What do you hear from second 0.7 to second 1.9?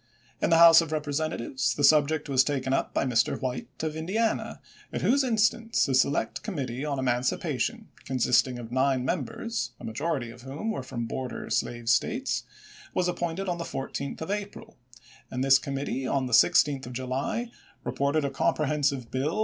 of Representatives the